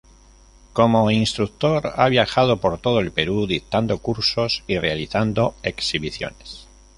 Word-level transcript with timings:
Como 0.73 1.11
instructor, 1.11 1.93
ha 1.95 2.09
viajado 2.09 2.57
por 2.59 2.79
todo 2.79 3.01
el 3.01 3.11
Perú 3.11 3.45
dictando 3.45 3.99
cursos 3.99 4.63
y 4.65 4.79
realizando 4.79 5.53
exhibiciones. 5.61 6.65